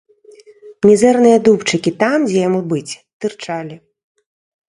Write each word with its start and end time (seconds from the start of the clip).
Мізэрныя 0.89 1.37
дубчыкі 1.47 1.91
там, 2.01 2.17
дзе 2.29 2.37
яму 2.47 2.61
быць, 2.71 2.93
тырчалі. 3.25 3.75